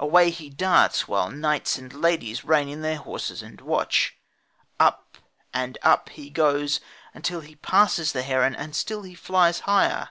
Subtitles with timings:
[0.00, 4.18] Away he darts, while knights and ladies rein in their horses and watch.
[4.80, 5.16] Up,
[5.54, 6.80] and up, he goes
[7.14, 10.08] until he passes the heron and still he flies higher.